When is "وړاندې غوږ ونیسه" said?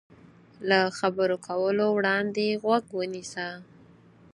1.97-3.47